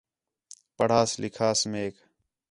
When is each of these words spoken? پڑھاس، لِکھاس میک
پڑھاس، 0.77 1.11
لِکھاس 1.21 1.59
میک 1.71 1.95